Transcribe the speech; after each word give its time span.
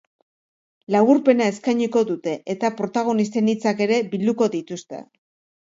Laburpena 0.95 1.49
eskainiko 1.53 2.03
dute 2.13 2.35
eta 2.55 2.73
protagonisten 2.81 3.55
hitzak 3.55 3.87
ere 3.89 4.03
bilduko 4.15 4.53
dituzte. 4.57 5.05